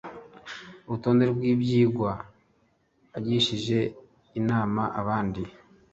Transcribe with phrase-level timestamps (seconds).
[0.87, 2.11] urutonde rw ibyigwa
[3.17, 3.79] agishije
[4.39, 5.41] inama abandi